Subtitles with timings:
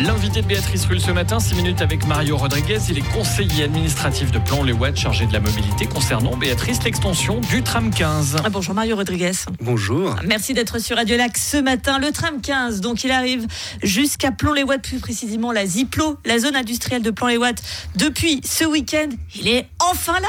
[0.00, 2.78] L'invité de Béatrice Rulle ce matin, 6 minutes avec Mario Rodriguez.
[2.88, 7.42] Il est conseiller administratif de Plan Les Watts, chargé de la mobilité concernant Béatrice, l'extension
[7.42, 8.38] du tram 15.
[8.42, 9.32] Ah, bonjour Mario Rodriguez.
[9.60, 10.16] Bonjour.
[10.24, 11.98] Merci d'être sur Radio Lac ce matin.
[11.98, 13.46] Le tram 15, donc il arrive
[13.82, 17.62] jusqu'à Plan Les Watts, plus précisément la Ziplo, la zone industrielle de Plan Les Watts.
[17.96, 20.28] Depuis ce week-end, il est enfin là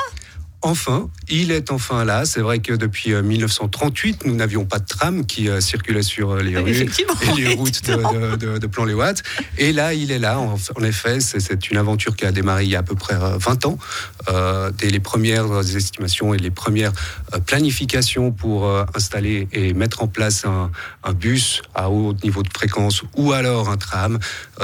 [0.65, 2.23] Enfin, il est enfin là.
[2.23, 6.31] C'est vrai que depuis 1938, euh, nous n'avions pas de tram qui euh, circulait sur
[6.31, 9.23] euh, les rues et les routes de, de, de, Plan-les-Ouates.
[9.57, 10.39] Et là, il est là.
[10.39, 13.65] En, effet, c'est une aventure qui a démarré il y a à peu près 20
[13.65, 13.77] ans.
[14.29, 16.93] Euh, dès les premières estimations et les premières
[17.45, 20.71] planifications pour installer et mettre en place un,
[21.03, 24.17] un, bus à haut niveau de fréquence ou alors un tram.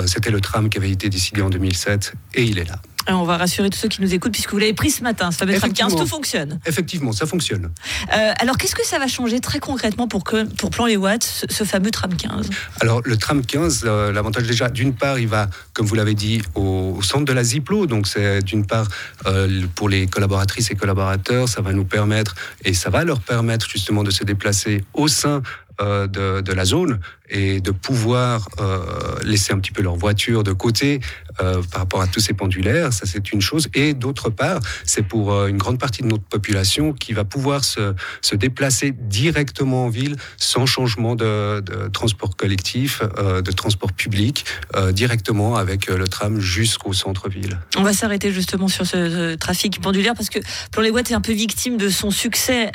[0.05, 2.79] C'était le tram qui avait été décidé en 2007 et il est là.
[3.15, 5.31] On va rassurer tous ceux qui nous écoutent puisque vous l'avez pris ce matin.
[5.31, 6.59] Ça va être 15, tout fonctionne.
[6.65, 7.71] Effectivement, ça fonctionne.
[8.13, 11.45] Euh, alors, qu'est-ce que ça va changer très concrètement pour, que, pour Plan Les Watts,
[11.49, 12.49] ce, fameux tram 15
[12.81, 16.41] Alors, le tram 15, euh, l'avantage déjà, d'une part, il va, comme vous l'avez dit,
[16.55, 17.87] au, centre de la Ziplo.
[17.87, 18.87] Donc, c'est d'une part,
[19.25, 23.69] euh, pour les collaboratrices et collaborateurs, ça va nous permettre, et ça va leur permettre
[23.69, 25.41] justement de se déplacer au sein
[25.79, 26.99] de, de, la zone
[27.29, 28.79] et de pouvoir euh,
[29.23, 30.99] laisser un petit peu leur voiture de côté
[31.41, 33.69] euh, par rapport à tous ces pendulaires, ça c'est une chose.
[33.73, 37.63] Et d'autre part, c'est pour euh, une grande partie de notre population qui va pouvoir
[37.63, 44.45] se, se déplacer directement en ville sans changement de, transport collectif, euh, de transport public,
[44.75, 47.59] euh, directement avec le tram jusqu'au centre-ville.
[47.77, 50.39] On va s'arrêter justement sur ce, trafic pendulaire parce que
[50.71, 52.71] Plan les Boîtes est un peu victime de son succès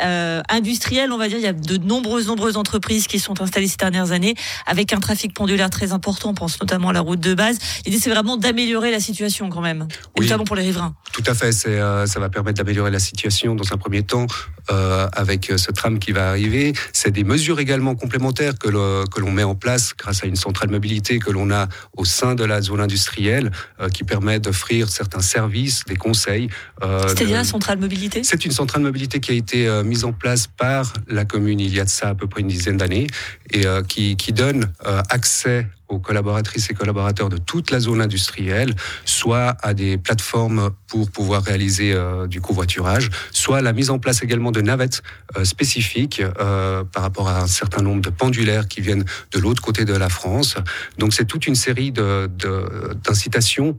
[0.48, 1.38] industriel, on va dire.
[1.38, 4.34] Il y a de nombreuses, nombreuses entreprises qui sont installées ces dernières années
[4.66, 6.30] avec un trafic pendulaire très important.
[6.30, 7.58] On pense notamment à la route de base.
[7.84, 9.86] L'idée, c'est vraiment d'améliorer la situation quand même,
[10.18, 10.94] notamment pour les riverains.
[11.12, 11.50] Tout à fait.
[11.66, 14.26] Euh, ça va permettre d'améliorer la situation dans un premier temps
[14.70, 16.72] euh, avec ce tram qui va arriver.
[16.92, 21.18] C'est des mesures également complémentaires que l'on met en place grâce à une centrale mobilité
[21.18, 25.84] que l'on a au sein de la zone industrielle euh, qui permet d'offrir certains services,
[25.86, 26.48] des conseils.
[26.80, 28.22] C'est-à-dire la centrale mobilité?
[28.24, 31.80] C'est une centrale mobilité qui a été mise en place par la commune il y
[31.80, 33.06] a de ça à peu près une dizaine d'années
[33.52, 34.70] et qui, qui donne
[35.08, 38.74] accès aux collaboratrices et collaborateurs de toute la zone industrielle,
[39.04, 44.22] soit à des plateformes pour pouvoir réaliser euh, du covoiturage, soit la mise en place
[44.22, 45.02] également de navettes
[45.36, 49.62] euh, spécifiques euh, par rapport à un certain nombre de pendulaires qui viennent de l'autre
[49.62, 50.56] côté de la France.
[50.98, 53.76] Donc c'est toute une série d'incitations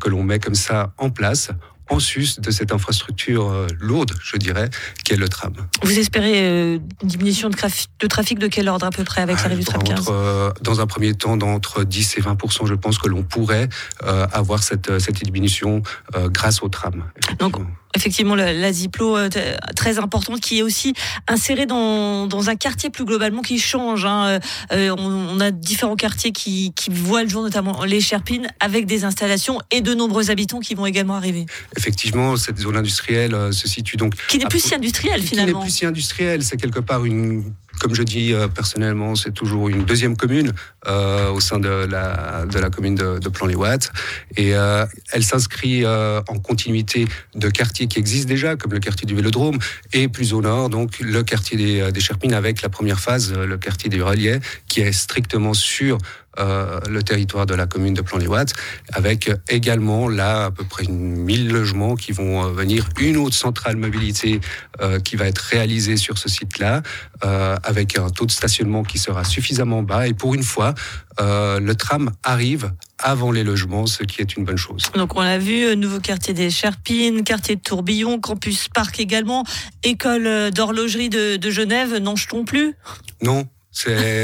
[0.00, 1.50] que l'on met comme ça en place
[1.92, 4.70] en sus de cette infrastructure euh, lourde, je dirais,
[5.04, 5.52] qu'est le tram.
[5.82, 9.36] Vous espérez euh, une diminution de, de, trafic de quel ordre à peu près avec
[9.42, 12.98] l'arrivée du tram 15 euh, Dans un premier temps, d'entre 10 et 20 je pense
[12.98, 13.68] que l'on pourrait
[14.32, 15.82] avoir cette, cette diminution
[16.28, 17.04] grâce au tram.
[17.38, 17.56] Donc,
[17.94, 19.28] effectivement la, Ziplo euh,
[19.76, 20.94] très importante qui est aussi
[21.28, 24.04] insérée dans, dans un quartier plus globalement qui change.
[24.04, 24.40] Hein.
[24.72, 29.04] Euh, on, a différents quartiers qui, qui voient le jour, notamment les Cherpines, avec des
[29.04, 31.46] installations et de nombreux habitants qui vont également arriver.
[31.76, 34.14] Effectivement, cette zone industrielle euh, se situe donc...
[34.28, 35.52] Qui n'est plus si industrielle finalement.
[35.52, 39.32] Qui n'est plus si industrielle, c'est quelque part une comme je dis euh, personnellement, c'est
[39.32, 40.52] toujours une deuxième commune
[40.86, 43.92] euh, au sein de la, commune de, de Plan-les-Ouates.
[44.36, 49.16] Et euh, elle s'inscrit en continuité de quartiers qui existent déjà, comme le quartier du
[49.16, 49.58] Vélodrome,
[49.92, 53.58] et plus au nord, donc le quartier des, des Cherpines, avec la première phase, le
[53.58, 54.38] quartier des Reliers,
[54.68, 55.98] qui est strictement sur
[56.38, 58.54] euh, le territoire de la commune de Plan-les-Ouates,
[58.92, 63.76] avec également là à peu près 1000 logements qui vont euh, venir, une autre centrale
[63.76, 64.40] mobilité
[64.80, 66.82] euh, qui va être réalisée sur ce site-là,
[67.24, 70.06] euh, avec un taux de stationnement qui sera suffisamment bas.
[70.06, 70.74] Et pour une fois,
[71.18, 74.90] le tram arrive avant les logements, ce qui est une bonne chose.
[74.94, 79.44] Donc on l'a vu, nouveau quartier des Cherpines, quartier de Tourbillon, campus parc également,
[79.82, 82.74] école d'horlogerie de, de Genève, n'en jetons plus?
[83.22, 83.46] Non,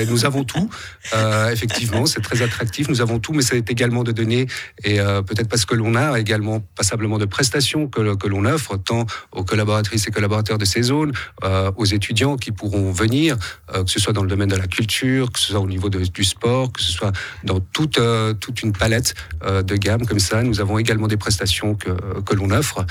[0.08, 0.70] nous avons tout,
[1.14, 2.88] euh, effectivement, c'est très attractif.
[2.88, 4.46] Nous avons tout, mais c'est également de donner
[4.84, 9.06] et euh, peut-être parce que l'on a également passablement de prestations que, l'on offre tant
[9.32, 11.12] aux collaboratrices et collaborateurs de ces zones,
[11.44, 13.36] euh, aux étudiants qui pourront venir,
[13.74, 15.88] euh, que ce soit dans le domaine de la culture, que ce soit au niveau
[15.88, 17.12] du sport, que ce soit
[17.44, 20.42] dans toute euh, toute une palette euh, de gamme comme ça.
[20.42, 21.90] Nous avons également des prestations que
[22.20, 22.84] que l'on offre.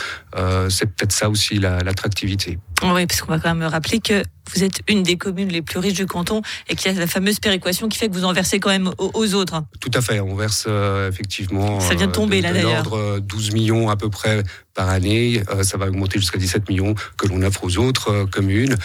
[0.70, 2.58] c'est peut-être ça aussi l'attractivité.
[2.84, 5.80] Oui, parce qu'on va quand même rappeler que vous êtes une des communes les plus
[5.80, 8.34] riches du canton et qu'il y a la fameuse péréquation qui fait que vous en
[8.34, 9.64] versez quand même aux, autres.
[9.80, 11.80] Tout à fait, on verse euh, effectivement.
[11.80, 12.84] Ça vient de tomber euh, là d'ailleurs.
[12.84, 14.44] L'ordre 12 millions à peu près
[14.78, 15.42] par année.
[15.64, 18.76] ça va augmenter jusqu'à 17 millions que l'on offre aux autres communes.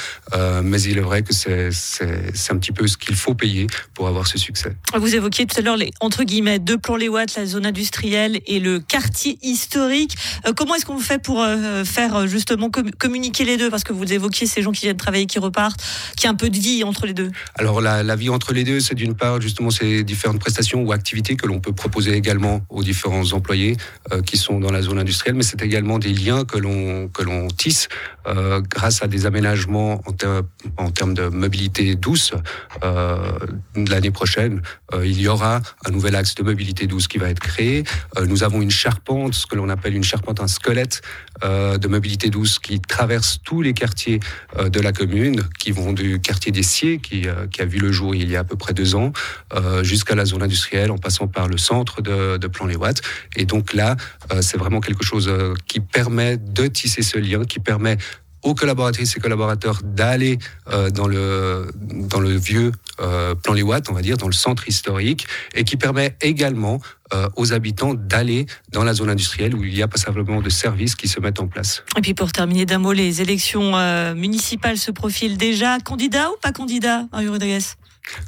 [0.65, 1.71] mais il est vrai que c'est
[2.51, 4.75] un petit peu ce qu'il faut payer pour avoir ce succès.
[4.97, 8.41] Vous évoquiez tout à l'heure les entre guillemets deux plans les watts, la zone industrielle
[8.47, 10.17] et le quartier historique.
[10.57, 11.45] comment est-ce qu'on fait pour
[11.85, 13.71] faire justement communiquer les deux?
[13.71, 15.83] Parce que vous évoquiez ces gens qui viennent travailler, qui repartent,
[16.17, 17.31] qui a un peu de vie entre les deux.
[17.57, 20.93] Alors la, la vie entre les deux, c'est d'une part justement ces différentes prestations ou
[20.93, 23.77] activités que l'on peut proposer également aux différents employés
[24.13, 27.23] euh, qui sont dans la zone industrielle, mais c'est également des liens que l'on que
[27.23, 27.89] l'on tisse
[28.27, 30.01] euh, grâce à des aménagements
[30.77, 32.33] en, termes de mobilité douce.
[32.85, 33.17] Euh,
[33.75, 34.63] L'année prochaine,
[34.93, 37.85] euh, il y aura un nouvel axe de mobilité douce qui va être créé.
[38.17, 41.03] Euh, nous avons une charpente, ce que l'on appelle une charpente, un squelette
[41.43, 44.21] de mobilité douce qui traverse tous les quartiers
[44.65, 48.31] de la commune, qui vont du quartier des Ciers, qui, a vu le jour il
[48.31, 49.13] y a à peu près deux ans,
[49.83, 53.03] jusqu'à la zone industrielle, en passant par le centre de, Plan-les-Ouates.
[53.35, 53.97] Et donc là,
[54.41, 55.29] c'est vraiment quelque chose
[55.67, 57.99] qui permet de tisser ce lien, qui permet
[58.43, 60.39] aux collaboratrices et collaborateurs d'aller
[60.69, 64.33] euh, dans le dans le vieux euh, plan Les Watts, on va dire, dans le
[64.33, 66.81] centre historique, et qui permet également
[67.15, 70.51] euh, aux habitants d'aller dans la zone industrielle où il y a pas simplement de
[70.51, 71.85] services qui se mettent en place.
[71.97, 73.73] Et puis pour terminer d'un mot, les élections
[74.15, 75.79] municipales se profilent déjà.
[75.79, 77.65] Candidat ou pas candidat, Mario Rodriguez?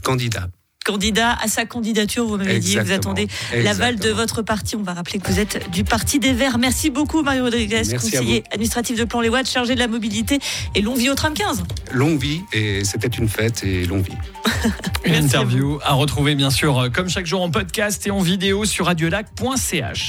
[0.02, 0.48] Candidat
[0.84, 2.26] candidat à sa candidature.
[2.26, 4.76] Vous m'avez dit, vous attendez l'aval de votre parti.
[4.76, 6.58] On va rappeler que vous êtes du Parti des Verts.
[6.58, 10.38] Merci beaucoup, Mario Rodriguez, conseiller administratif de Plan Les Watts, chargé de la mobilité.
[10.74, 11.64] Et longue vie au tram 15.
[11.92, 14.12] Longue vie, et c'était une fête, et longue vie.
[15.04, 18.64] une interview à, à retrouver, bien sûr, comme chaque jour en podcast et en vidéo
[18.64, 20.02] sur radiolac.ch.